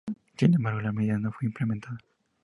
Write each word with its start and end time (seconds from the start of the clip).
Sin 0.35 0.55
embargo, 0.55 0.81
la 0.81 0.91
medida 0.91 1.19
no 1.19 1.31
fue 1.31 1.45
implementada. 1.47 1.99